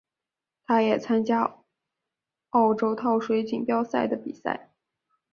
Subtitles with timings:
[0.65, 1.57] 他也参加
[2.49, 4.71] 欧洲跳水锦标赛的比赛。